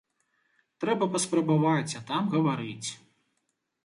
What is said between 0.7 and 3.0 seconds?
Трэба паспрабаваць, а там гаварыць.